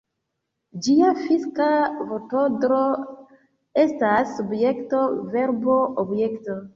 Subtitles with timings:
[0.85, 1.67] Ĝia fiksa
[2.11, 2.79] vortordo
[3.83, 6.57] estas subjekto-verbo-objekto.